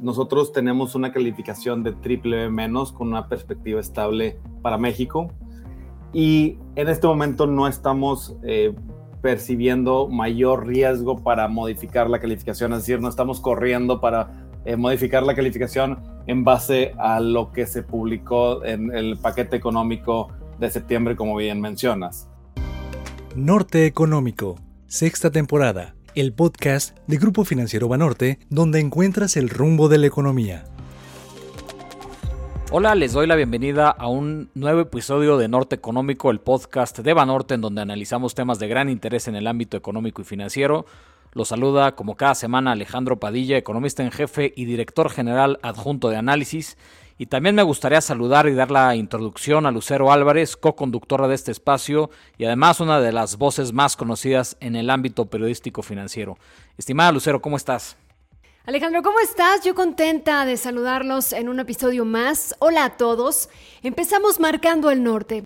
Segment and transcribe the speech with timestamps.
[0.00, 5.30] nosotros tenemos una calificación de triple menos con una perspectiva estable para México.
[6.12, 8.74] Y en este momento no estamos eh,
[9.22, 15.22] percibiendo mayor riesgo para modificar la calificación, es decir, no estamos corriendo para eh, modificar
[15.22, 20.28] la calificación en base a lo que se publicó en el paquete económico
[20.58, 22.28] de septiembre, como bien mencionas.
[23.36, 24.56] Norte Económico,
[24.86, 30.64] sexta temporada, el podcast de Grupo Financiero Banorte, donde encuentras el rumbo de la economía.
[32.72, 37.12] Hola, les doy la bienvenida a un nuevo episodio de Norte Económico, el podcast de
[37.12, 40.86] Banorte, en donde analizamos temas de gran interés en el ámbito económico y financiero.
[41.32, 46.16] Los saluda como cada semana Alejandro Padilla, economista en jefe y director general adjunto de
[46.16, 46.76] análisis.
[47.20, 51.52] Y también me gustaría saludar y dar la introducción a Lucero Álvarez, co-conductora de este
[51.52, 56.38] espacio y además una de las voces más conocidas en el ámbito periodístico financiero.
[56.78, 57.98] Estimada Lucero, ¿cómo estás?
[58.64, 59.62] Alejandro, ¿cómo estás?
[59.62, 62.56] Yo contenta de saludarlos en un episodio más.
[62.58, 63.50] Hola a todos.
[63.82, 65.44] Empezamos marcando el norte.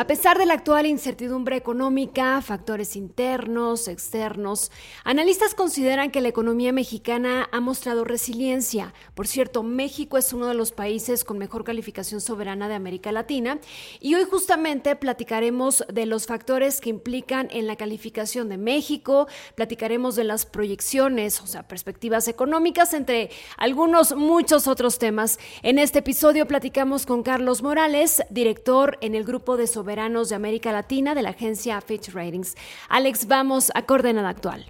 [0.00, 4.72] A pesar de la actual incertidumbre económica, factores internos, externos,
[5.04, 8.94] analistas consideran que la economía mexicana ha mostrado resiliencia.
[9.14, 13.58] Por cierto, México es uno de los países con mejor calificación soberana de América Latina
[14.00, 20.16] y hoy justamente platicaremos de los factores que implican en la calificación de México, platicaremos
[20.16, 25.38] de las proyecciones, o sea, perspectivas económicas, entre algunos muchos otros temas.
[25.60, 30.70] En este episodio platicamos con Carlos Morales, director en el grupo de soberanía de América
[30.70, 32.54] Latina de la agencia Fitch Ratings.
[32.88, 34.66] Alex, vamos a coordenada actual.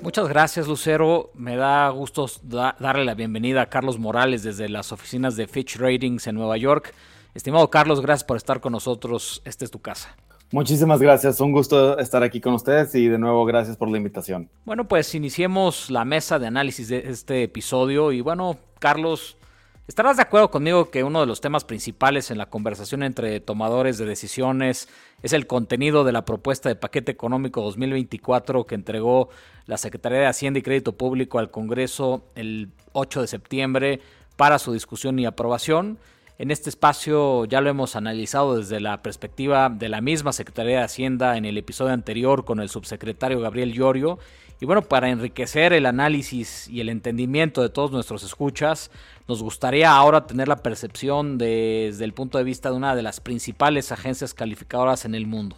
[0.00, 1.30] Muchas gracias, Lucero.
[1.34, 6.26] Me da gusto darle la bienvenida a Carlos Morales desde las oficinas de Fitch Ratings
[6.26, 6.94] en Nueva York.
[7.34, 9.42] Estimado Carlos, gracias por estar con nosotros.
[9.44, 10.16] Esta es tu casa.
[10.50, 14.48] Muchísimas gracias, un gusto estar aquí con ustedes y de nuevo gracias por la invitación.
[14.64, 19.36] Bueno, pues iniciemos la mesa de análisis de este episodio y bueno, Carlos,
[19.88, 23.98] Estarás de acuerdo conmigo que uno de los temas principales en la conversación entre tomadores
[23.98, 24.88] de decisiones
[25.22, 29.28] es el contenido de la propuesta de paquete económico 2024 que entregó
[29.66, 34.00] la Secretaría de Hacienda y Crédito Público al Congreso el 8 de septiembre
[34.34, 35.98] para su discusión y aprobación.
[36.38, 40.84] En este espacio ya lo hemos analizado desde la perspectiva de la misma Secretaría de
[40.84, 44.18] Hacienda en el episodio anterior con el subsecretario Gabriel Llorio
[44.60, 48.90] y bueno, para enriquecer el análisis y el entendimiento de todos nuestros escuchas,
[49.28, 53.20] nos gustaría ahora tener la percepción desde el punto de vista de una de las
[53.20, 55.56] principales agencias calificadoras en el mundo.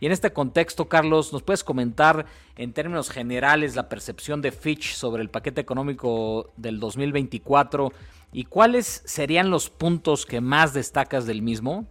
[0.00, 2.24] Y en este contexto, Carlos, ¿nos puedes comentar
[2.56, 7.92] en términos generales la percepción de Fitch sobre el paquete económico del 2024
[8.32, 11.86] y cuáles serían los puntos que más destacas del mismo?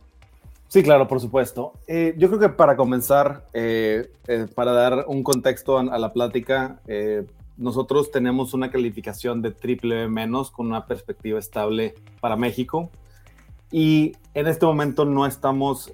[0.69, 1.73] Sí, claro, por supuesto.
[1.87, 6.79] Eh, yo creo que para comenzar, eh, eh, para dar un contexto a, la plática,
[7.57, 12.91] nosotros tenemos una calificación de triple menos con una perspectiva estable para México
[13.71, 15.91] y en este momento no estamos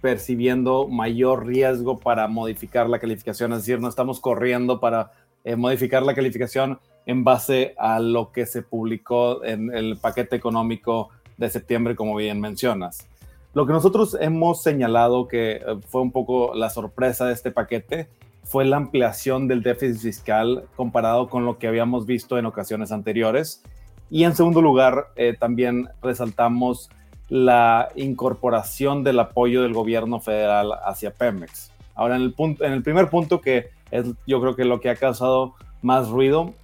[0.00, 5.10] percibiendo mayor riesgo para modificar la calificación, es decir, no estamos corriendo para
[5.56, 11.50] modificar la calificación en base a lo que se publicó en el paquete económico de
[11.50, 13.06] septiembre, como bien mencionas.
[13.52, 18.08] Lo que nosotros hemos señalado que eh, fue un poco la sorpresa de este paquete
[18.44, 23.62] fue la ampliación del déficit fiscal comparado con lo que habíamos visto en ocasiones anteriores.
[24.10, 26.90] Y en segundo lugar, eh, también resaltamos
[27.28, 31.70] la incorporación del apoyo del gobierno federal hacia Pemex.
[31.94, 34.90] Ahora, en el, punto, en el primer punto, que es yo creo que lo que
[34.90, 36.54] ha causado más ruido,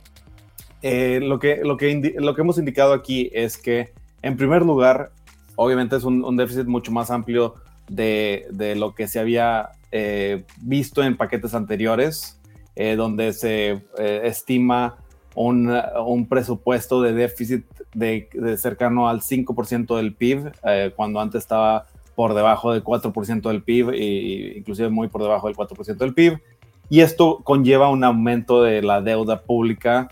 [0.82, 3.92] eh, lo, que, lo, que lo que hemos indicado aquí es que,
[4.22, 5.12] en primer lugar,
[5.56, 7.56] obviamente es un, déficit mucho más amplio
[7.88, 12.40] de, lo que se había eh, visto en paquetes anteriores,
[12.76, 14.98] eh, donde se eh, estima
[15.34, 20.52] un, presupuesto de déficit de, cercano al 5% del PIB,
[20.94, 25.56] cuando antes estaba por debajo del 4% del PIB e inclusive muy por debajo del
[25.56, 26.38] 4% del PIB.
[26.88, 30.09] Y esto conlleva un aumento de la deuda pública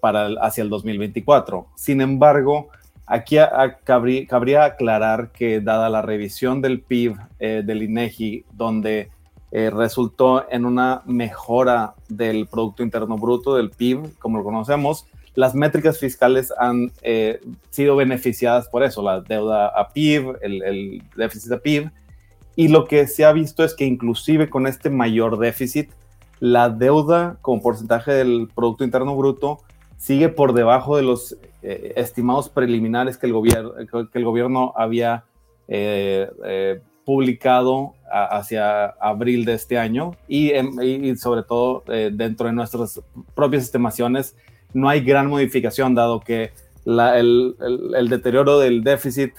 [0.00, 1.68] para hacia el 2024.
[1.76, 2.68] Sin embargo,
[3.06, 3.36] Aquí
[3.84, 9.10] cabría, aclarar que dada la revisión del PIB eh, del INEGI, donde
[9.50, 15.54] eh, resultó en una mejora del Producto Interno Bruto, del PIB, como lo conocemos, las
[15.54, 17.40] métricas fiscales han eh,
[17.70, 21.90] sido beneficiadas por eso, la deuda a PIB, el, el déficit a PIB,
[22.54, 25.90] y lo que se ha visto es que inclusive con este mayor déficit,
[26.38, 29.60] la deuda como porcentaje del Producto Interno Bruto
[29.96, 33.74] sigue por debajo de los eh, estimados preliminares que el, gobierno,
[34.10, 35.24] que el gobierno había
[35.68, 40.50] eh, eh, publicado hacia abril de este año y,
[41.16, 43.00] sobre todo dentro de nuestras
[43.34, 44.36] propias estimaciones
[44.74, 46.50] no hay gran modificación dado que
[46.84, 49.32] el, deterioro del déficit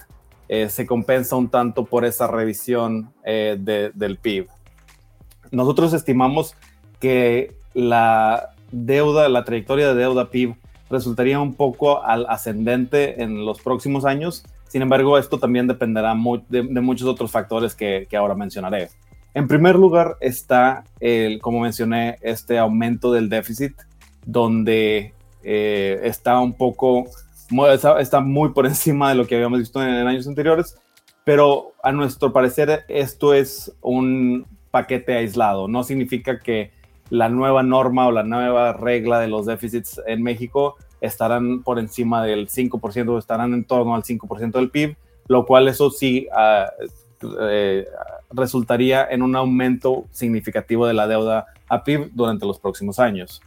[0.48, 4.48] se compensa un tanto por esa revisión del PIB.
[5.52, 6.54] Nosotros estimamos
[7.00, 10.56] que la deuda, la trayectoria de deuda PIB
[10.90, 14.44] resultaría un poco al ascendente en los próximos años.
[14.68, 16.14] Sin embargo, esto también dependerá
[16.48, 18.88] de, muchos otros factores que, ahora mencionaré.
[19.34, 23.74] En primer lugar está, el, como mencioné, este aumento del déficit,
[24.24, 27.04] donde eh, está un poco,
[28.00, 30.76] está, muy por encima de lo que habíamos visto en años anteriores,
[31.24, 35.68] pero a nuestro parecer esto es un paquete aislado.
[35.68, 36.72] No significa que
[37.14, 42.24] la nueva norma o la nueva regla de los déficits en México estarán por encima
[42.24, 44.96] del 5% o estarán en torno al 5% del PIB,
[45.28, 46.66] lo cual eso sí ah,
[47.40, 47.86] eh,
[48.32, 53.40] resultaría en un aumento significativo de la deuda a PIB durante los próximos años.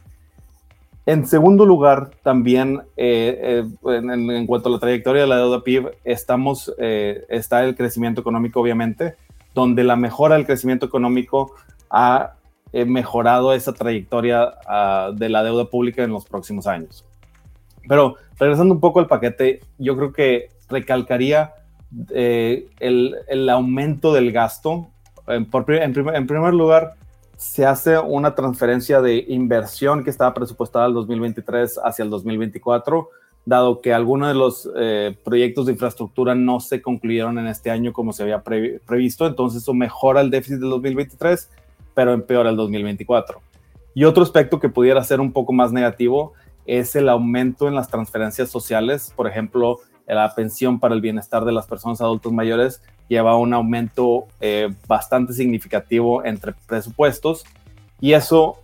[1.04, 5.90] En segundo lugar, también eh, eh, en, cuanto a la trayectoria de la deuda PIB,
[6.04, 9.16] estamos, está el crecimiento económico, obviamente,
[9.54, 11.54] donde la mejora del crecimiento económico
[11.90, 12.37] ha
[12.72, 17.04] mejorado esa trayectoria ah, de la deuda pública en los próximos años.
[17.88, 21.54] Pero regresando un poco al paquete, yo creo que recalcaría
[22.10, 24.88] eh, el, aumento del gasto.
[25.26, 26.94] En, primer lugar,
[27.36, 33.08] se hace una transferencia de inversión que estaba presupuestada al 2023 hacia el 2024,
[33.46, 37.92] dado que algunos de los eh, proyectos de infraestructura no se concluyeron en este año
[37.92, 41.48] como se había previsto, entonces eso mejora el déficit del 2023
[41.98, 43.40] pero empeora el 2024.
[43.92, 46.32] Y otro aspecto que pudiera ser un poco más negativo
[46.64, 49.12] es el aumento en las transferencias sociales.
[49.16, 54.26] Por ejemplo, la pensión para el bienestar de las personas adultas mayores lleva un aumento
[54.40, 57.44] eh, bastante significativo entre presupuestos
[58.00, 58.58] y eso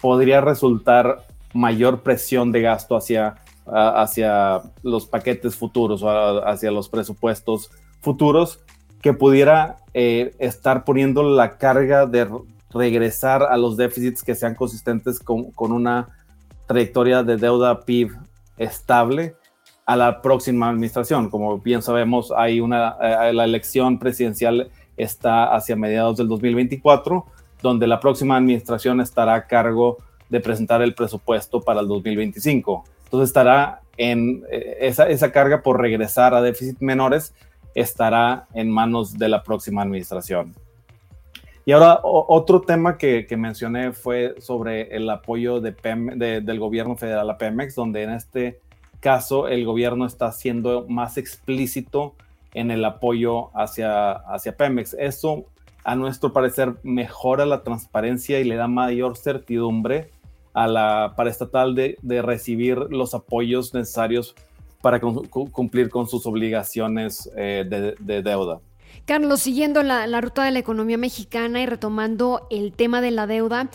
[0.00, 7.72] podría resultar mayor presión de gasto hacia, hacia los paquetes futuros o hacia los presupuestos
[8.00, 8.60] futuros
[9.02, 12.28] que pudiera eh, estar poniendo la carga de
[12.70, 16.08] regresar a los déficits que sean consistentes con, una
[16.66, 18.12] trayectoria de deuda PIB
[18.58, 19.34] estable
[19.86, 21.30] a la próxima administración.
[21.30, 27.24] Como bien sabemos, hay una, eh, la elección presidencial está hacia mediados del 2024,
[27.62, 29.98] donde la próxima administración estará a cargo
[30.28, 32.84] de presentar el presupuesto para el 2025.
[33.04, 37.32] Entonces estará en eh, esa, esa carga por regresar a déficits menores,
[37.74, 40.54] estará en manos de la próxima administración.
[41.68, 45.72] Y ahora otro tema que, mencioné fue sobre el apoyo de
[46.40, 48.58] del gobierno federal a Pemex, donde en este
[49.00, 52.14] caso el gobierno está siendo más explícito
[52.54, 54.94] en el apoyo hacia, hacia Pemex.
[54.98, 55.44] Eso,
[55.84, 60.10] a nuestro parecer, mejora la transparencia y le da mayor certidumbre
[60.54, 64.34] a la paraestatal de, de recibir los apoyos necesarios
[64.80, 68.58] para cumplir con sus obligaciones eh, de deuda.
[69.04, 73.70] Carlos, siguiendo la, ruta de la economía mexicana y retomando el tema de la deuda,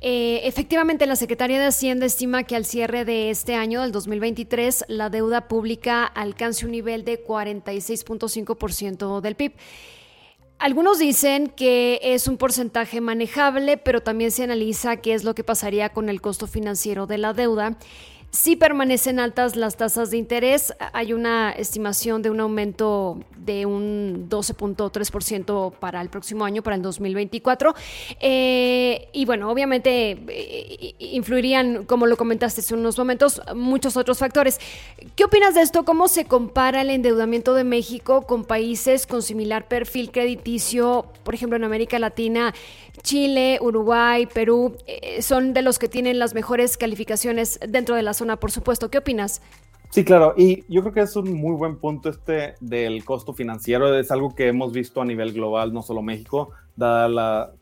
[0.00, 4.86] eh, efectivamente la Secretaría de Hacienda estima que al cierre de este año, del 2023,
[4.88, 9.52] la deuda pública alcance un nivel de 46.5% del PIB.
[10.58, 15.44] Algunos dicen que es un porcentaje manejable, pero también se analiza qué es lo que
[15.44, 17.76] pasaría con el costo financiero de la deuda
[18.30, 20.74] si permanecen altas las tasas de interés.
[20.92, 26.82] Hay una estimación de un aumento de un 12.3% para el próximo año, para el
[26.82, 27.74] 2024.
[28.20, 34.60] Eh, y bueno, obviamente eh, influirían, como lo comentaste hace unos momentos, muchos otros factores.
[35.16, 35.84] ¿Qué opinas de esto?
[35.84, 41.56] ¿Cómo se compara el endeudamiento de México con países con similar perfil crediticio, por ejemplo,
[41.56, 42.54] en América Latina?
[43.02, 48.12] Chile, Uruguay, Perú, eh, son de los que tienen las mejores calificaciones dentro de la
[48.18, 48.90] zona, por supuesto.
[48.90, 49.40] ¿Qué opinas?
[49.90, 53.98] Sí, claro, y yo creo que es un muy buen punto este del costo financiero,
[53.98, 57.54] es algo que hemos visto a nivel global, no solo México, dada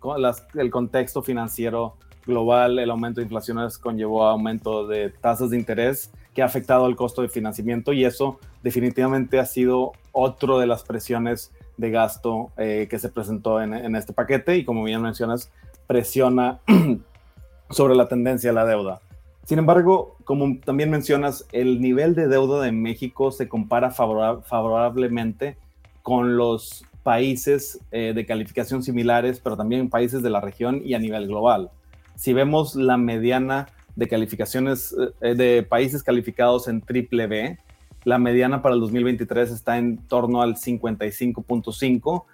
[0.54, 1.96] el contexto financiero
[2.26, 6.86] global, el aumento de inflación conllevó a aumento de tasas de interés que ha afectado
[6.86, 12.50] el costo de financiamiento y eso definitivamente ha sido otro de las presiones de gasto
[12.56, 15.50] eh, que se presentó en, este paquete y como bien mencionas,
[15.86, 16.60] presiona
[17.70, 19.00] sobre la tendencia a la deuda.
[19.46, 25.56] Sin embargo, como también mencionas, el nivel de deuda de México se compara favorablemente
[26.02, 30.98] con los países eh, de calificación similares, pero también países de la región y a
[30.98, 31.70] nivel global.
[32.16, 37.56] Si vemos la mediana de calificaciones eh, de países calificados en triple B,
[38.02, 42.24] la mediana para el 2023 está en torno al 55.5,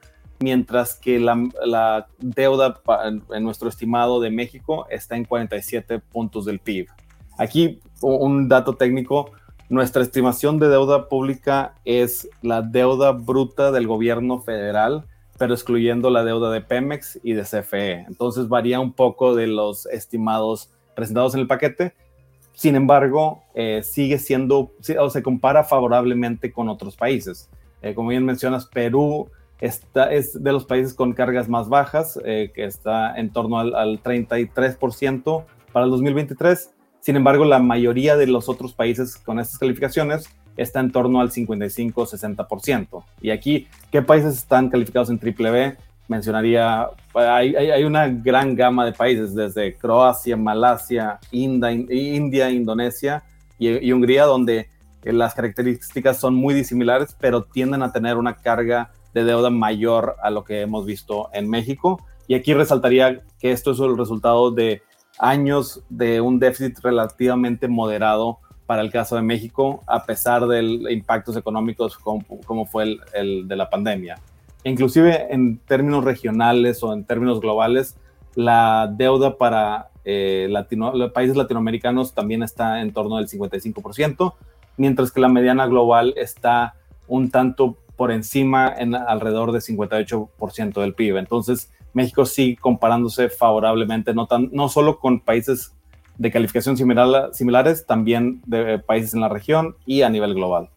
[0.40, 2.80] mientras que la, deuda
[3.34, 6.88] en nuestro estimado de México está en 47 puntos del PIB.
[7.38, 9.30] Aquí un dato técnico,
[9.68, 15.06] nuestra estimación de deuda pública es la deuda bruta del gobierno federal,
[15.38, 18.04] pero excluyendo la deuda de Pemex y de CFE.
[18.06, 21.94] Entonces varía un poco de los estimados presentados en el paquete.
[22.52, 27.48] Sin embargo, eh, sigue siendo, o se compara favorablemente con otros países.
[27.80, 29.82] Eh, como bien mencionas, Perú es
[30.42, 35.44] de los países con cargas más bajas, eh, que está en torno al, al 33%
[35.72, 36.72] para el 2023
[37.02, 41.32] sin embargo, la mayoría de los otros países con estas calificaciones está en torno al
[41.32, 43.02] 55-60%.
[43.20, 45.76] Y aquí, ¿qué países están calificados en triple B?
[46.06, 53.24] Mencionaría, hay, una gran gama de países, desde Croacia, Malasia, India, Indonesia
[53.58, 54.70] y, Hungría, donde
[55.02, 60.30] las características son muy disimilares, pero tienden a tener una carga de deuda mayor a
[60.30, 62.00] lo que hemos visto en México.
[62.28, 64.82] Y aquí resaltaría que esto es el resultado de
[65.18, 71.36] años de un déficit relativamente moderado para el caso de México, a pesar de impactos
[71.36, 74.18] económicos como, fue el, de la pandemia.
[74.64, 77.96] Inclusive en términos regionales o en términos globales,
[78.34, 84.34] la deuda para eh, los países latinoamericanos también está en torno del 55%,
[84.76, 86.74] mientras que la mediana global está
[87.06, 91.18] un tanto por encima en alrededor del 58% del PIB.
[91.18, 95.72] Entonces, México sí comparándose favorablemente, no, tan, no solo con países
[96.18, 100.70] de calificación similar, similares, también de países en la región y a nivel global.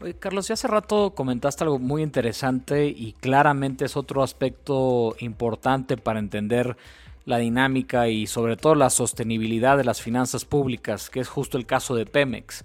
[0.00, 5.96] Oye, Carlos, ya hace rato comentaste algo muy interesante y claramente es otro aspecto importante
[5.96, 6.76] para entender
[7.24, 11.66] la dinámica y sobre todo la sostenibilidad de las finanzas públicas, que es justo el
[11.66, 12.64] caso de Pemex.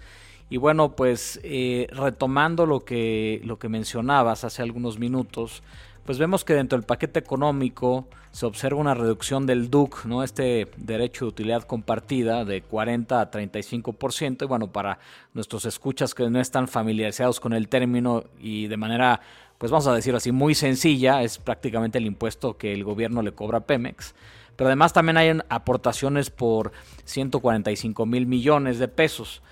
[0.50, 5.62] Y bueno, pues eh, retomando lo que, lo que mencionabas hace algunos minutos,
[6.04, 10.22] pues vemos que dentro del paquete económico se observa una reducción del DUC, ¿no?
[10.22, 14.42] este derecho de utilidad compartida de 40 a 35%.
[14.42, 14.98] Y bueno, para
[15.32, 19.20] nuestros escuchas que no están familiarizados con el término y de manera,
[19.58, 23.32] pues vamos a decir así, muy sencilla, es prácticamente el impuesto que el gobierno le
[23.32, 24.14] cobra a Pemex.
[24.56, 26.72] Pero además también hay aportaciones por
[27.04, 29.42] 145 mil millones de pesos.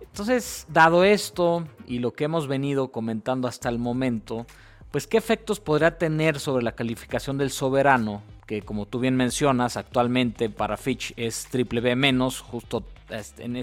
[0.00, 4.46] Entonces, dado esto y lo que hemos venido comentando hasta el momento,
[4.90, 9.76] pues qué efectos podría tener sobre la calificación del soberano, que como tú bien mencionas,
[9.76, 13.56] actualmente para Fitch es triple B menos, justo este, en,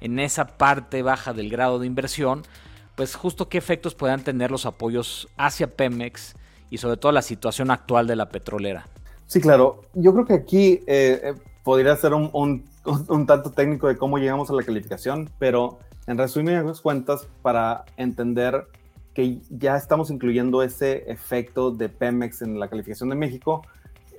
[0.00, 2.42] en esa parte baja del grado de inversión,
[2.96, 6.34] pues justo qué efectos podrían tener los apoyos hacia Pemex
[6.70, 8.88] y sobre todo la situación actual de la petrolera.
[9.26, 9.82] Sí, claro.
[9.94, 12.64] Yo creo que aquí eh, eh, podría ser un, un,
[13.26, 18.66] tanto técnico de cómo llegamos a la calificación, pero en resumidas cuentas, para entender
[19.16, 23.62] que ya estamos incluyendo ese efecto de Pemex en la calificación de México,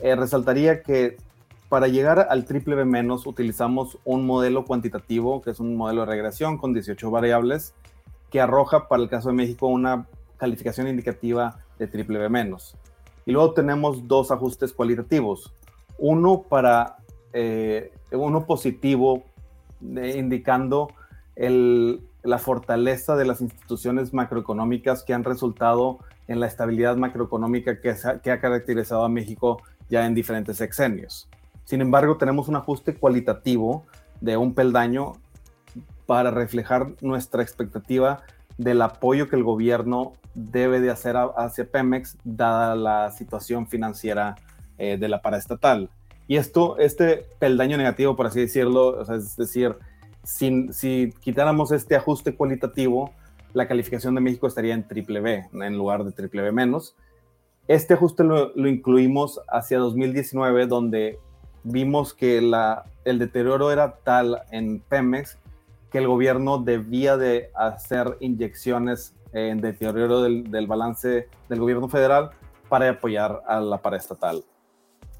[0.01, 1.17] eh, resaltaría que
[1.69, 6.07] para llegar al triple B menos utilizamos un modelo cuantitativo, que es un modelo de
[6.07, 7.75] regresión con 18 variables,
[8.31, 12.75] que arroja para el caso de México una calificación indicativa de triple B menos.
[13.27, 15.53] Y luego tenemos dos ajustes cualitativos.
[15.99, 16.97] Uno para
[17.33, 19.25] eh, uno positivo,
[19.95, 20.87] eh, indicando
[21.35, 27.89] el, la fortaleza de las instituciones macroeconómicas que han resultado en la estabilidad macroeconómica que,
[27.89, 31.29] ha caracterizado a México ya en diferentes sexenios.
[31.63, 33.85] Sin embargo, tenemos un ajuste cualitativo
[34.19, 35.13] de un peldaño
[36.05, 38.23] para reflejar nuestra expectativa
[38.57, 44.35] del apoyo que el gobierno debe de hacer hacia Pemex, dada la situación financiera
[44.77, 45.89] eh, de la paraestatal.
[46.27, 49.77] Y esto, este peldaño negativo, por así decirlo, es decir,
[50.27, 53.11] si quitáramos este ajuste cualitativo,
[53.53, 56.95] la calificación de México estaría en triple B en lugar de triple B menos.
[57.67, 61.19] Este ajuste lo, incluimos hacia 2019, donde
[61.63, 65.37] vimos que el deterioro era tal en Pemex
[65.91, 72.31] que el gobierno debía de hacer inyecciones en deterioro del, del balance del gobierno federal
[72.67, 74.43] para apoyar a la paraestatal.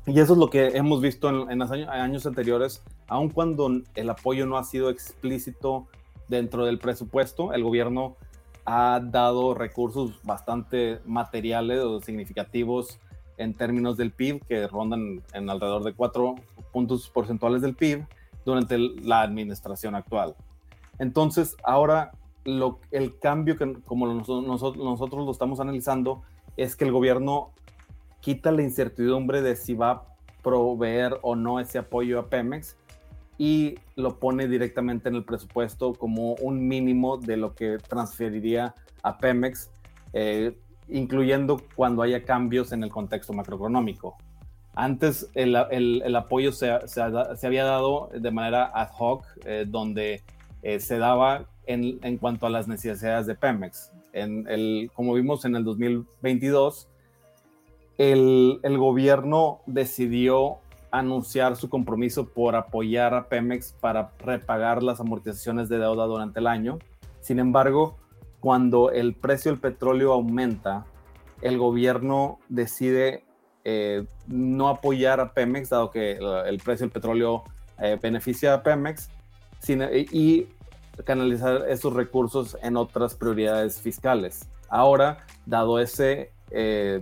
[0.08, 4.46] Y eso es lo que hemos visto en, los años, anteriores, aun cuando el apoyo
[4.46, 5.88] no ha sido explícito
[6.28, 8.18] dentro del presupuesto, el gobierno
[8.66, 13.00] ha dado recursos bastante materiales o significativos
[13.38, 16.36] en términos del PIB, que rondan en alrededor de cuatro
[16.74, 18.06] puntos porcentuales del PIB
[18.44, 20.36] durante la administración actual.
[21.00, 22.12] Entonces, ahora
[22.92, 26.24] el cambio que como nosotros, nosotros lo estamos analizando
[26.56, 27.52] es que el gobierno
[28.22, 30.04] quita la incertidumbre de si va a
[30.42, 32.76] proveer o no ese apoyo a Pemex
[33.38, 39.17] y lo pone directamente en el presupuesto como un mínimo de lo que transferiría a
[39.17, 39.70] Pemex,
[40.13, 40.58] eh,
[40.89, 44.17] incluyendo cuando haya cambios en el contexto macroeconómico.
[44.74, 45.56] Antes el,
[46.15, 50.22] apoyo se, había dado de manera ad hoc, eh, donde
[50.62, 53.91] eh, se daba en, cuanto a las necesidades de Pemex.
[54.13, 56.88] En el, como vimos en el 2022,
[57.98, 60.60] el, el gobierno decidió
[61.00, 66.48] anunciar su compromiso por apoyar a Pemex para repagar las amortizaciones de deuda durante el
[66.48, 66.80] año.
[67.22, 67.98] Sin embargo,
[68.39, 70.86] cuando el precio del petróleo aumenta,
[71.42, 73.24] el gobierno decide
[73.63, 77.44] eh, no apoyar a Pemex, dado que el precio del petróleo
[77.80, 79.10] eh, beneficia a Pemex,
[80.12, 80.48] y
[81.04, 84.50] canalizar esos recursos en otras prioridades fiscales.
[84.70, 87.01] Ahora, dado ese eh,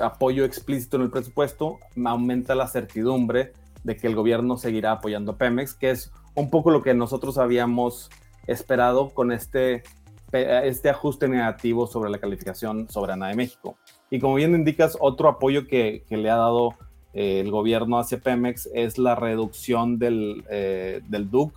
[0.00, 3.52] apoyo explícito en el presupuesto, aumenta la certidumbre
[3.84, 7.38] de que el gobierno seguirá apoyando a Pemex, que es un poco lo que nosotros
[7.38, 8.10] habíamos
[8.46, 9.82] esperado con este,
[10.32, 13.76] este ajuste negativo sobre la calificación soberana de México.
[14.10, 16.74] Y como bien indicas, otro apoyo que, le ha dado
[17.14, 21.52] eh, el gobierno hacia Pemex es la reducción del, eh, del DUC,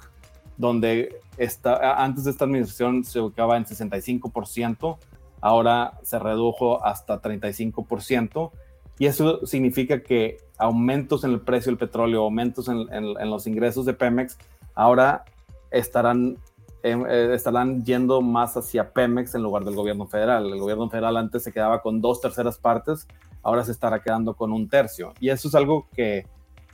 [0.57, 4.97] donde está, antes de esta administración se ubicaba en 65%,
[5.41, 8.51] ahora se redujo hasta 35%,
[8.99, 13.93] y eso significa que aumentos en el precio del petróleo, aumentos en, los ingresos de
[13.93, 14.37] Pemex,
[14.75, 15.23] ahora
[15.71, 16.37] estarán,
[16.83, 20.51] em, eh, estarán yendo más hacia Pemex en lugar del gobierno federal.
[20.51, 23.07] El gobierno federal antes se quedaba con dos terceras partes,
[23.41, 25.13] ahora se estará quedando con un tercio.
[25.21, 26.27] Y eso es algo que,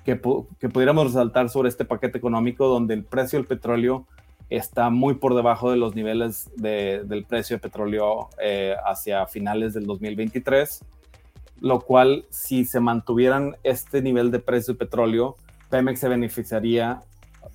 [0.04, 0.20] que,
[0.60, 4.08] que pudiéramos resaltar sobre este paquete económico donde el precio del petróleo
[4.50, 9.86] está muy por debajo de los niveles del precio de petróleo eh, hacia finales del
[9.86, 10.84] 2023,
[11.62, 15.38] lo cual si se mantuvieran este nivel de precio de petróleo,
[15.70, 17.02] Pemex se beneficiaría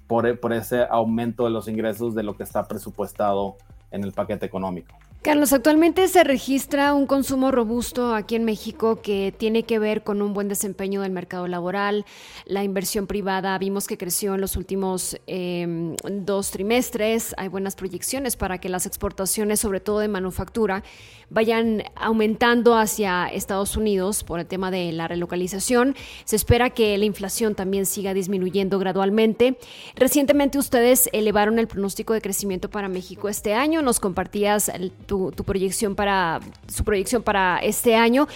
[0.06, 3.56] por, por ese aumento de los ingresos de lo que está presupuestado
[3.90, 4.96] en el paquete económico.
[5.22, 10.22] Carlos, actualmente se registra un consumo robusto aquí en México que tiene que ver con
[10.22, 12.06] un buen desempeño del mercado laboral,
[12.46, 18.36] la inversión privada, vimos que creció en los últimos em, dos trimestres, hay buenas proyecciones
[18.36, 20.82] para que las exportaciones, sobre todo de manufactura,
[21.28, 25.96] vayan aumentando hacia Estados Unidos por el tema de la relocalización.
[26.24, 29.58] Se espera que la inflación también siga disminuyendo gradualmente.
[29.96, 35.44] Recientemente ustedes elevaron el pronóstico de crecimiento para México este año, nos compartías el tu,
[35.44, 38.28] proyección para su proyección para este año.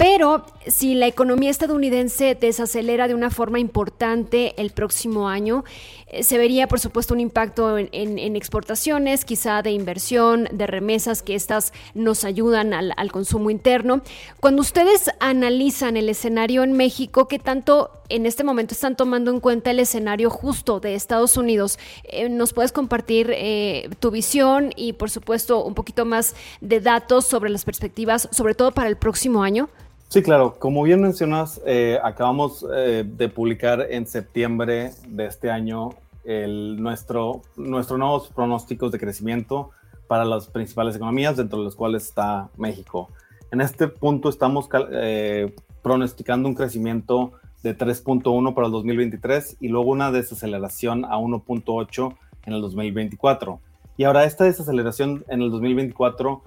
[0.00, 5.62] Pero si la economía estadounidense desacelera de una forma importante el próximo año,
[6.06, 11.34] eh, se vería, por supuesto, un impacto en, exportaciones, quizá de inversión, de remesas, que
[11.34, 14.00] estas nos ayudan al, consumo interno.
[14.40, 19.38] Cuando ustedes analizan el escenario en México, ¿qué tanto en este momento están tomando en
[19.38, 21.78] cuenta el escenario justo de Estados Unidos?
[22.04, 27.26] Eh, ¿Nos puedes compartir eh, tu visión y, por supuesto, un poquito más de datos
[27.26, 29.68] sobre las perspectivas, sobre todo para el próximo año?
[30.10, 30.56] Sí, claro.
[30.58, 35.90] Como bien mencionas, eh, acabamos eh, de publicar en septiembre de este año
[36.24, 39.70] el, nuestro, nuestros nuevos pronósticos de crecimiento
[40.08, 43.08] para las principales economías, dentro de los cuales está México.
[43.52, 47.30] En este punto estamos eh, pronosticando un crecimiento
[47.62, 53.60] de 3.1 para el 2023 y luego una desaceleración a 1.8 en el 2024.
[53.96, 56.42] Y ahora esta desaceleración en el 2024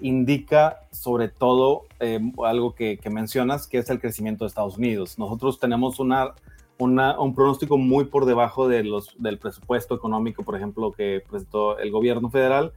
[0.00, 5.18] indica sobre todo eh, algo que, mencionas, que es el crecimiento de Estados Unidos.
[5.18, 11.22] Nosotros tenemos un pronóstico muy por debajo de los, del presupuesto económico, por ejemplo, que
[11.28, 12.72] presentó el gobierno federal,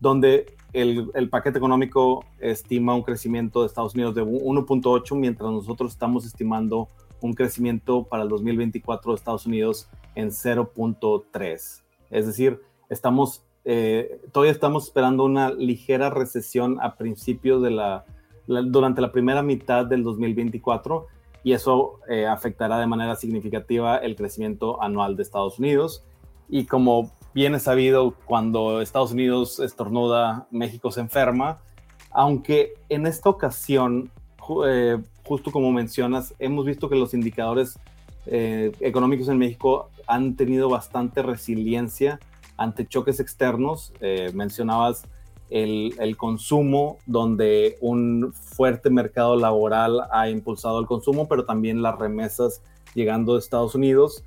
[0.00, 5.92] donde el, el paquete económico estima un crecimiento de Estados Unidos de 1.8, mientras nosotros
[5.92, 6.88] estamos estimando
[7.20, 11.82] un crecimiento para el 2024 de Estados Unidos en 0.3.
[12.10, 18.06] Es decir, estamos eh, todavía estamos esperando una ligera recesión a principios de la,
[18.46, 21.06] durante la primera mitad del 2024
[21.44, 26.02] y eso eh, afectará de manera significativa el crecimiento anual de Estados Unidos.
[26.48, 31.58] Y como bien es sabido, cuando Estados Unidos estornuda, México se enferma,
[32.10, 34.10] aunque en esta ocasión,
[34.64, 37.78] eh, justo como mencionas, hemos visto que los indicadores
[38.30, 42.18] económicos en México han tenido bastante resiliencia
[42.58, 43.94] ante choques externos.
[44.00, 45.04] Eh, mencionabas
[45.48, 52.60] el, consumo, donde un fuerte mercado laboral ha impulsado el consumo, pero también las remesas
[52.94, 54.24] llegando de Estados Unidos.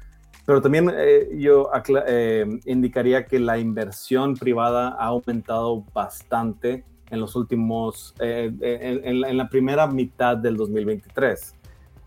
[0.48, 1.70] Pero también eh, yo
[2.08, 9.86] eh, indicaría que la inversión privada ha aumentado bastante en los últimos, en, la primera
[9.86, 11.56] mitad del 2023.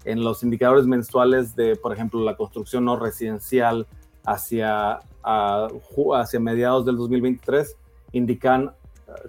[0.07, 3.87] En los indicadores mensuales de, por ejemplo, la construcción no residencial
[4.25, 7.77] hacia hacia mediados del 2023
[8.13, 8.73] indican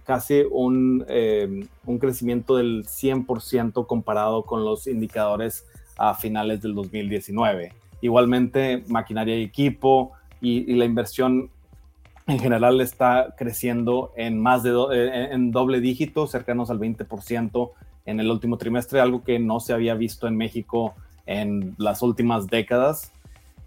[0.03, 5.65] casi un, eh, un crecimiento del 100% comparado con los indicadores
[5.97, 7.73] a finales del 2019.
[8.01, 11.49] Igualmente, maquinaria y equipo y, la inversión
[12.27, 14.71] en general está creciendo en más de
[15.31, 17.71] en doble dígito, cercanos al 20%
[18.05, 20.93] en el último trimestre, algo que no se había visto en México
[21.25, 23.11] en las últimas décadas,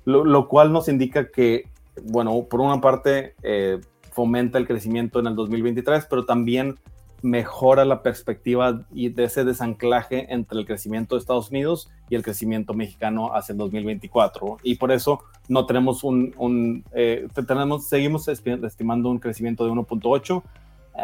[0.04, 1.66] lo, cual nos indica que,
[2.04, 3.80] bueno, por una parte, eh,
[4.12, 6.78] fomenta el crecimiento en el 2023, pero también
[7.22, 12.22] mejora la perspectiva y de ese desanclaje entre el crecimiento de Estados Unidos y el
[12.22, 14.58] crecimiento mexicano hacia el 2024.
[14.62, 20.42] Y por eso no tenemos un, eh, tenemos, seguimos estimando un crecimiento de 1.8,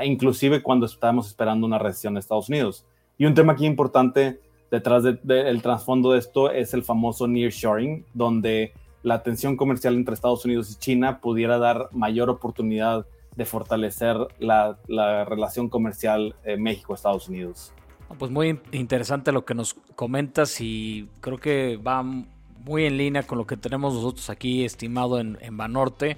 [0.00, 2.86] e inclusive cuando estamos esperando una recesión de Estados Unidos.
[3.18, 8.72] Y un tema aquí importante detrás del trasfondo de esto es el famoso nearshoring, donde
[9.04, 14.78] la tensión comercial entre Estados Unidos y China pudiera dar mayor oportunidad de fortalecer la,
[15.26, 17.72] relación comercial eh, México-Estados Unidos.
[18.18, 23.36] Pues muy interesante lo que nos comentas y creo que va muy en línea con
[23.36, 26.16] lo que tenemos nosotros aquí estimado en, en Banorte.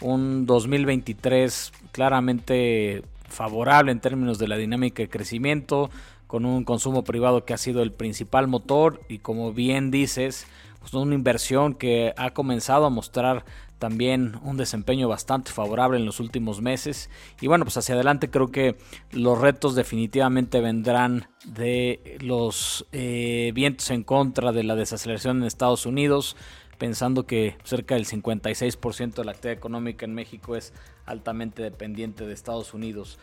[0.00, 5.88] Un 2023 claramente favorable en términos de la dinámica de crecimiento,
[6.26, 10.48] con un consumo privado que ha sido el principal motor y como bien dices,
[10.90, 13.46] pues una inversión que ha comenzado a mostrar
[13.78, 17.08] también un desempeño bastante favorable en los últimos meses
[17.40, 18.76] y bueno pues hacia adelante creo que
[19.10, 25.86] los retos definitivamente vendrán de los eh, vientos en contra de la desaceleración en Estados
[25.86, 26.36] Unidos
[26.76, 30.74] pensando que cerca del 56% de la actividad económica en México es
[31.06, 33.18] altamente dependiente de Estados Unidos.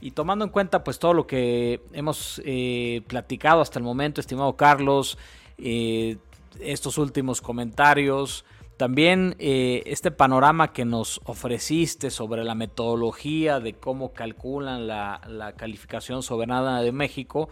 [0.00, 4.56] Y tomando en cuenta pues todo lo que hemos eh, platicado hasta el momento, estimado
[4.56, 5.16] Carlos,
[5.58, 6.16] eh,
[6.60, 8.44] estos últimos comentarios,
[8.76, 16.22] también eh, este panorama que nos ofreciste sobre la metodología de cómo calculan la, calificación
[16.22, 17.48] soberana de México,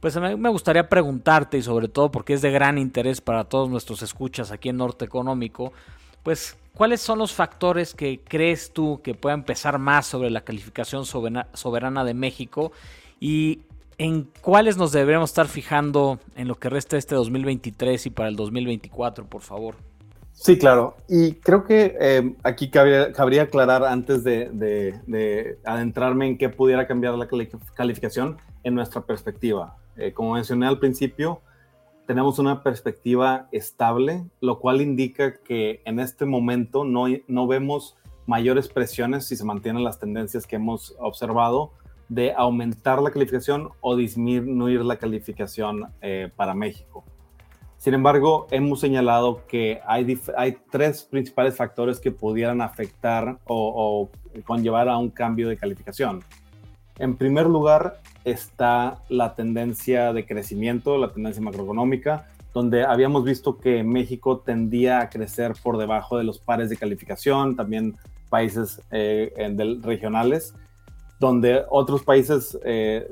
[0.00, 3.68] pues me, me, gustaría preguntarte y sobre todo porque es de gran interés para todos
[3.68, 5.72] nuestros escuchas aquí en Norte Económico,
[6.22, 11.04] pues ¿Cuáles son los factores que crees tú que puedan pesar más sobre la calificación
[11.04, 12.70] soberana de México?
[13.18, 13.62] Y
[13.98, 18.36] en cuáles nos deberíamos estar fijando en lo que resta este 2023 y para el
[18.36, 19.74] 2024, por favor.
[20.32, 20.96] Sí, claro.
[21.08, 27.28] Y creo que eh, aquí cabría, aclarar antes de, adentrarme en qué pudiera cambiar la
[27.74, 29.76] calificación en nuestra perspectiva.
[29.96, 31.40] Eh, como mencioné al principio,
[32.06, 38.68] tenemos una perspectiva estable, lo cual indica que en este momento no, no vemos mayores
[38.68, 41.72] presiones si se mantienen las tendencias que hemos observado
[42.08, 47.04] de aumentar la calificación o disminuir la calificación eh, para México.
[47.76, 50.18] Sin embargo, hemos señalado que hay,
[50.70, 56.24] tres principales factores que pudieran afectar o, o conllevar a un cambio de calificación.
[56.98, 63.84] En primer lugar, está la tendencia de crecimiento, la tendencia macroeconómica, donde habíamos visto que
[63.84, 67.96] México tendía a crecer por debajo de los pares de calificación, también
[68.28, 69.32] países eh,
[69.82, 70.54] regionales,
[71.20, 73.08] donde otros países eh,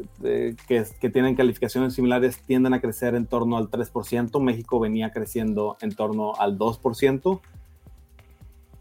[0.69, 5.95] que, tienen calificaciones similares tienden a crecer en torno al 3%, México venía creciendo en
[5.95, 7.41] torno al 2%,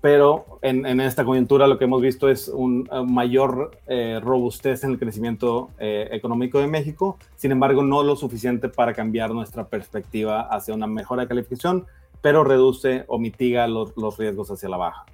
[0.06, 5.00] pero en, esta coyuntura lo que hemos visto es un, mayor eh, robustez en el
[5.00, 10.76] crecimiento eh, económico de México, sin embargo no lo suficiente para cambiar nuestra perspectiva hacia
[10.76, 11.88] una mejora de calificación,
[12.22, 15.06] pero reduce o mitiga los, riesgos hacia la baja.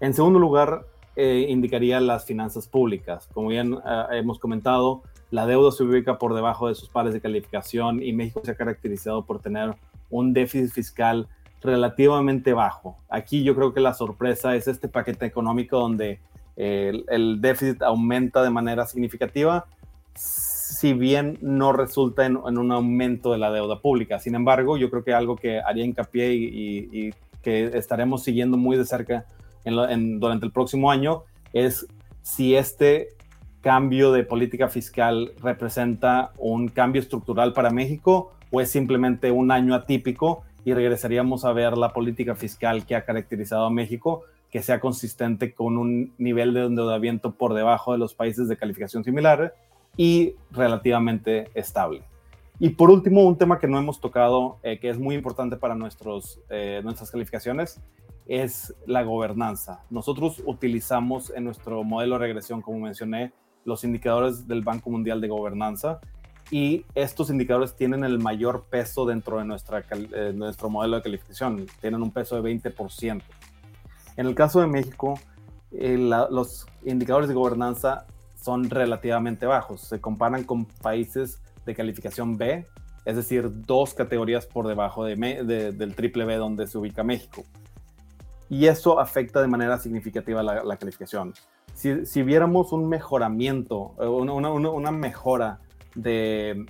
[0.00, 3.28] En segundo lugar, eh, indicaría las finanzas públicas.
[3.32, 3.76] Como bien
[4.12, 8.42] hemos comentado, la deuda se ubica por debajo de sus pares de calificación y México
[8.44, 9.74] se ha caracterizado por tener
[10.10, 11.28] un déficit fiscal
[11.62, 12.96] relativamente bajo.
[13.08, 16.20] Aquí yo creo que la sorpresa es este paquete económico donde
[16.56, 19.66] el, déficit aumenta de manera significativa,
[20.14, 24.18] si bien no resulta en, un aumento de la deuda pública.
[24.18, 28.84] Sin embargo, yo creo que algo que haría hincapié y, que estaremos siguiendo muy de
[28.84, 29.24] cerca
[29.66, 31.86] durante el próximo año es
[32.22, 33.08] si este
[33.60, 39.74] cambio de política fiscal representa un cambio estructural para México o es simplemente un año
[39.74, 44.80] atípico y regresaríamos a ver la política fiscal que ha caracterizado a México, que sea
[44.80, 49.54] consistente con un nivel de endeudamiento por debajo de los países de calificación similar
[49.96, 52.02] y relativamente estable.
[52.58, 55.74] Y por último, un tema que no hemos tocado, eh, que es muy importante para
[55.74, 57.80] nuestros, eh, nuestras calificaciones,
[58.26, 59.84] es la gobernanza.
[59.90, 63.32] Nosotros utilizamos en nuestro modelo de regresión, como mencioné,
[63.64, 66.00] los indicadores del Banco Mundial de Gobernanza,
[66.50, 71.66] y estos indicadores tienen el mayor peso dentro de nuestra, eh, nuestro modelo de calificación,
[71.80, 73.22] tienen un peso de 20%.
[74.16, 75.18] En el caso de México,
[75.72, 79.80] eh, los indicadores de gobernanza son relativamente bajos.
[79.80, 82.64] Se comparan con países de calificación B,
[83.04, 85.16] es decir, dos categorías por debajo de
[85.72, 87.44] del triple B donde se ubica México.
[88.48, 91.34] Y eso afecta de manera significativa la, calificación.
[91.74, 95.58] Si, viéramos un mejoramiento, eh, una, mejora
[95.94, 96.64] de,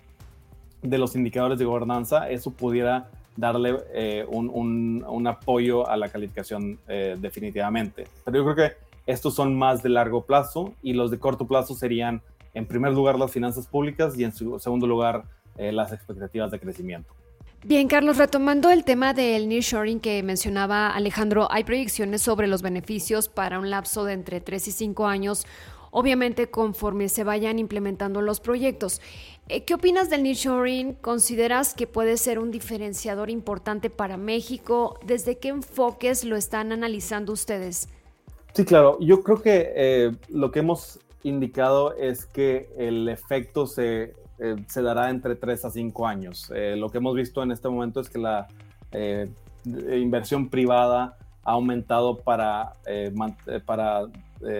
[0.82, 6.78] de, los indicadores de gobernanza, eso pudiera darle eh, un, un, apoyo a la calificación
[6.88, 8.08] eh, definitivamente.
[8.24, 11.74] Pero yo creo que estos son más de largo plazo y los de corto plazo
[11.74, 12.22] serían,
[12.54, 15.24] en primer lugar, las finanzas públicas y en segundo lugar,
[15.58, 17.14] las expectativas de crecimiento.
[17.68, 23.28] Bien, Carlos, retomando el tema del nearshoring que mencionaba Alejandro, hay proyecciones sobre los beneficios
[23.28, 25.44] para un lapso de entre 3 y 5 años,
[25.90, 29.00] obviamente conforme se vayan implementando los proyectos.
[29.48, 30.92] Eh, ¿Qué opinas del nearshoring?
[30.92, 35.00] ¿Consideras que puede ser un diferenciador importante para México?
[35.04, 37.88] ¿Desde qué enfoques lo están analizando ustedes?
[38.52, 38.96] Sí, claro.
[39.00, 44.82] Yo creo que eh, lo que hemos indicado es que el efecto se eh, se
[44.82, 46.52] dará entre 3 a 5 años.
[46.54, 48.46] Eh, lo que hemos visto en este momento es que la
[48.92, 49.30] eh,
[49.64, 52.74] inversión privada ha aumentado para,
[53.66, 54.06] para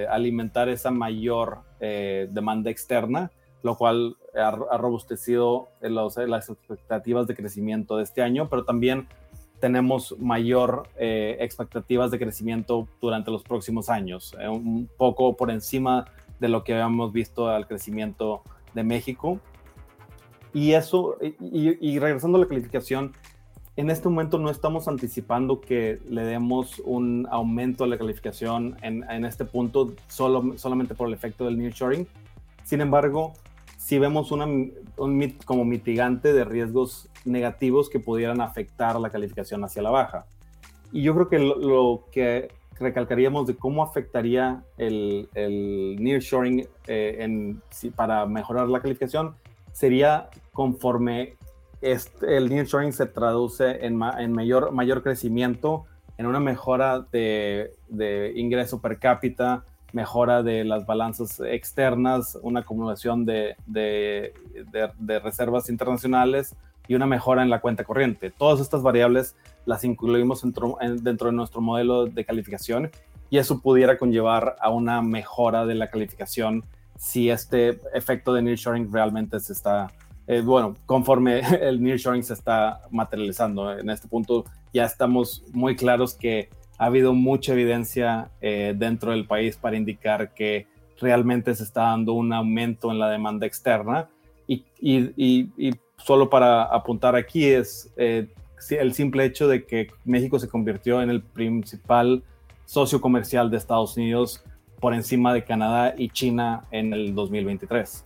[0.08, 3.32] alimentar esa mayor demanda externa,
[3.64, 9.08] lo cual ha, robustecido las expectativas de crecimiento de este año, pero también
[9.60, 16.06] tenemos mayor expectativas de crecimiento durante los próximos años, un poco por encima
[16.38, 18.42] de lo que habíamos visto al crecimiento
[18.74, 19.40] de México.
[20.56, 23.12] Y eso, y, regresando a la calificación,
[23.76, 29.04] en este momento no estamos anticipando que le demos un aumento a la calificación en,
[29.10, 32.08] en este punto solo, solamente por el efecto del nearshoring.
[32.64, 33.34] Sin embargo,
[33.76, 39.82] si vemos una, un como mitigante de riesgos negativos que pudieran afectar la calificación hacia
[39.82, 40.24] la baja.
[40.90, 42.48] Y yo creo que lo, que
[42.80, 47.60] recalcaríamos de cómo afectaría el, el nearshoring eh, en,
[47.94, 49.34] para mejorar la calificación
[49.76, 51.36] sería conforme
[51.82, 55.84] este, el nearshoring se traduce en, mayor, mayor crecimiento,
[56.16, 57.72] en una mejora de,
[58.34, 63.54] ingreso per cápita, mejora de las balanzas externas, una acumulación de,
[65.22, 66.56] reservas internacionales
[66.88, 68.30] y una mejora en la cuenta corriente.
[68.30, 72.90] Todas estas variables las incluimos dentro, dentro de nuestro modelo de calificación
[73.28, 76.64] y eso pudiera conllevar a una mejora de la calificación
[76.96, 79.88] si este efecto de nearshoring realmente se está,
[80.26, 83.78] eh, bueno, conforme el nearshoring se está materializando.
[83.78, 89.26] En este punto ya estamos muy claros que ha habido mucha evidencia eh, dentro del
[89.26, 90.66] país para indicar que
[91.00, 94.08] realmente se está dando un aumento en la demanda externa
[94.48, 95.48] y,
[95.98, 98.28] solo para apuntar aquí es eh,
[98.70, 102.22] el simple hecho de que México se convirtió en el principal
[102.66, 104.44] socio comercial de Estados Unidos
[104.78, 108.04] por encima de Canadá y China en el 2023.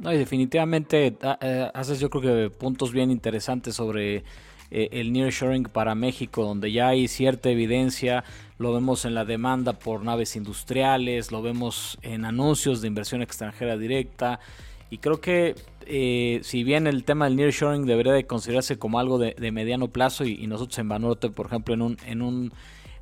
[0.00, 4.24] No, y definitivamente ah, eh, haces yo creo que puntos bien interesantes sobre
[4.70, 8.24] eh, el nearshoring para México, donde ya hay cierta evidencia,
[8.56, 13.76] lo vemos en la demanda por naves industriales, lo vemos en anuncios de inversión extranjera
[13.76, 14.40] directa,
[14.88, 15.54] y creo que
[15.86, 20.24] eh, si bien el tema del nearshoring debería de considerarse como algo de, mediano plazo,
[20.24, 22.52] y, nosotros en Banorte, por ejemplo, en un, en un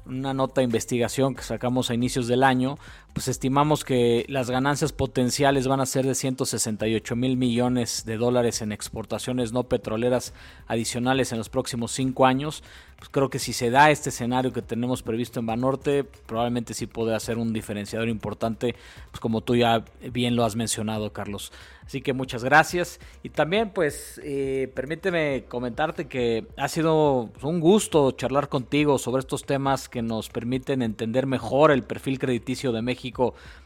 [0.08, 2.78] una nota de investigación que sacamos a inicios del año,
[3.18, 8.62] pues estimamos que las ganancias potenciales van a ser de 168 mil millones de dólares
[8.62, 10.32] en exportaciones no petroleras
[10.68, 12.62] adicionales en los próximos cinco años.
[12.96, 16.86] Pues creo que si se da este escenario que tenemos previsto en Banorte, probablemente sí
[16.86, 18.76] podrá ser un diferenciador importante,
[19.10, 21.50] pues como tú ya bien lo has mencionado, Carlos.
[21.88, 23.00] Así que muchas gracias.
[23.22, 29.44] Y también, pues, eh, permíteme comentarte que ha sido un gusto charlar contigo sobre estos
[29.44, 33.07] temas que nos permiten entender mejor el perfil crediticio de México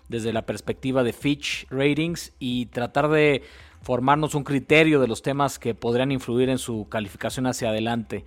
[0.08, 3.42] desde la perspectiva de Fitch Ratings y tratar de
[3.82, 8.24] formarnos un criterio de los temas que podrían influir en su calificación hacia adelante.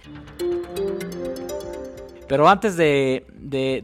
[2.28, 3.24] Pero antes de,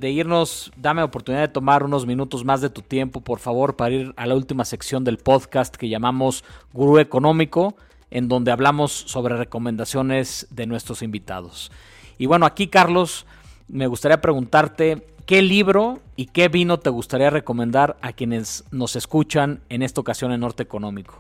[0.02, 4.14] irnos, dame oportunidad de tomar unos minutos más de tu tiempo, por favor, para ir
[4.18, 7.76] a la última sección del podcast que llamamos Gurú Económico,
[8.10, 11.72] en donde hablamos sobre recomendaciones de nuestros invitados.
[12.18, 13.28] Y bueno, aquí, Carlos,
[13.68, 19.62] me gustaría preguntarte qué libro y qué vino te gustaría recomendar a quienes nos escuchan
[19.70, 21.16] en esta ocasión en Norte Económico.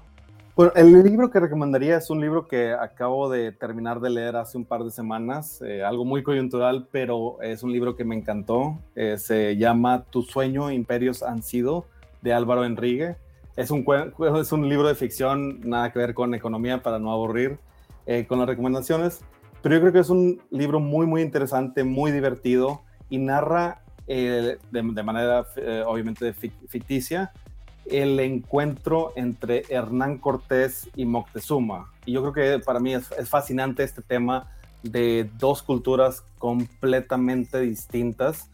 [0.56, 4.58] Bueno, el libro que recomendaría es un libro que acabo de terminar de leer hace
[4.58, 8.78] un par de semanas, eh, algo muy coyuntural, pero es un libro que me encantó.
[8.96, 11.86] Eh, se llama Tu sueño, imperios han sido,
[12.22, 13.16] de Álvaro Enrique.
[13.56, 13.86] Es un,
[14.40, 17.58] es un libro de ficción, nada que ver con economía para no aburrir
[18.06, 19.22] eh, con las recomendaciones,
[19.62, 23.84] pero yo creo que es un libro muy, muy interesante, muy divertido y narra
[24.16, 25.46] de, de, manera
[25.86, 27.32] obviamente ficticia
[27.86, 31.92] el encuentro entre Hernán Cortés y Moctezuma.
[32.06, 34.50] Y yo creo que para mí es, fascinante este tema
[34.84, 38.50] de dos culturas completamente distintas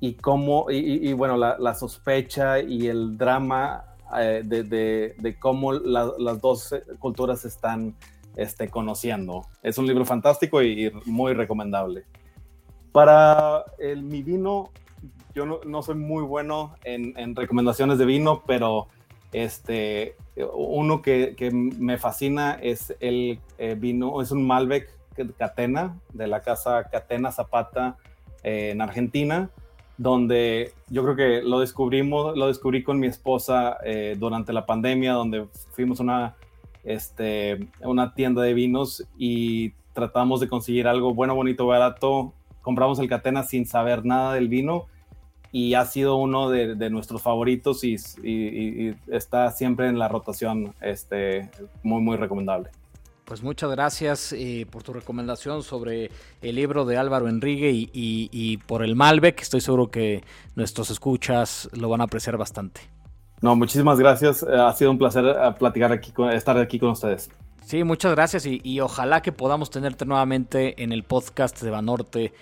[0.00, 3.84] y cómo, y, bueno, la, sospecha y el drama
[4.18, 7.94] eh, de, cómo las dos culturas están
[8.36, 9.46] este, conociendo.
[9.62, 12.04] Es un libro fantástico y, muy recomendable.
[12.92, 14.70] Para el, mi vino,
[15.34, 18.88] yo no, soy muy bueno en, recomendaciones de vino, pero
[19.32, 20.16] este,
[20.54, 24.90] uno que, me fascina es el eh, vino, es un Malbec
[25.38, 27.96] Catena, de la casa Catena Zapata
[28.42, 29.50] eh, en Argentina,
[29.98, 35.12] donde yo creo que lo descubrimos, lo descubrí con mi esposa eh, durante la pandemia,
[35.12, 36.36] donde fuimos a una,
[36.84, 42.32] este, una tienda de vinos y tratamos de conseguir algo bueno, bonito, barato.
[42.62, 44.86] Compramos el Catena sin saber nada del vino
[45.52, 47.96] y ha sido uno de, nuestros favoritos y,
[49.08, 51.50] está siempre en la rotación, este,
[51.82, 52.70] muy, muy recomendable.
[53.30, 56.10] Pues muchas gracias eh, por tu recomendación sobre
[56.42, 59.40] el libro de Álvaro Enrique y, por el Malbec.
[59.40, 60.24] Estoy seguro que
[60.56, 62.80] nuestros escuchas lo van a apreciar bastante.
[63.40, 64.42] No, muchísimas gracias.
[64.42, 67.30] Eh, ha sido un placer eh, platicar aquí, estar aquí con ustedes.
[67.64, 72.32] Sí, muchas gracias y, ojalá que podamos tenerte nuevamente en el podcast de Banorte.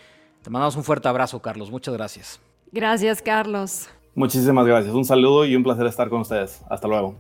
[0.40, 1.70] Te mandamos un fuerte abrazo, Carlos.
[1.70, 2.40] Muchas gracias.
[2.72, 3.88] Gracias, Carlos.
[4.14, 4.94] Muchísimas gracias.
[4.94, 6.62] Un saludo y un placer estar con ustedes.
[6.68, 7.16] Hasta luego.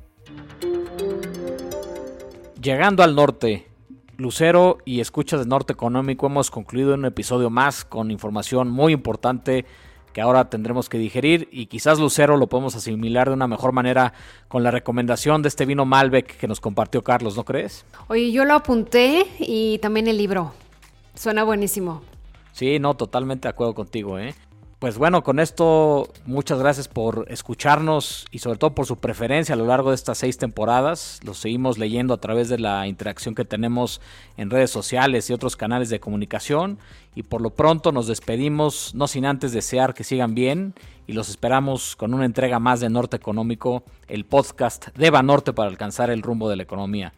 [2.60, 3.68] Llegando al norte,
[4.16, 9.64] Lucero y Escuchas de Norte Económico hemos concluido un episodio más con información muy importante
[10.12, 14.12] que ahora tendremos que digerir y quizás Lucero lo podemos asimilar de una mejor manera
[14.48, 17.84] con la recomendación de este vino Malbec que nos compartió Carlos, ¿no crees?
[18.08, 20.52] Oye, yo lo apunté y también el libro.
[21.14, 22.02] Suena buenísimo.
[22.50, 24.34] Sí, no, totalmente de acuerdo contigo, ¿eh?
[24.78, 29.58] Pues bueno, con esto muchas gracias por escucharnos y sobre todo por su preferencia a
[29.58, 31.18] lo largo de estas seis temporadas.
[31.24, 34.00] Los seguimos leyendo a través de la interacción que tenemos
[34.36, 36.78] en redes sociales y otros canales de comunicación.
[37.16, 40.74] Y por lo pronto nos despedimos, no sin antes desear que sigan bien
[41.08, 45.70] y los esperamos con una entrega más de Norte Económico, el podcast de Banorte para
[45.70, 47.12] alcanzar el rumbo de la economía.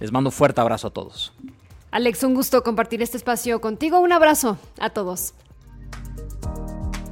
[0.00, 1.34] Les mando un fuerte abrazo a todos.
[1.90, 4.00] Alex, un gusto compartir este espacio contigo.
[4.00, 5.34] Un abrazo a todos.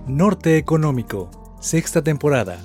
[0.07, 2.59] Norte Económico, sexta temporada.